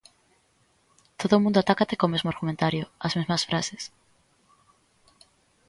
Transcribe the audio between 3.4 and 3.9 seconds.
frases.